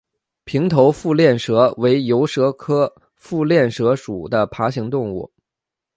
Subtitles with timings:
[0.45, 5.31] 平头腹链蛇为游蛇科腹链蛇属的爬行动物。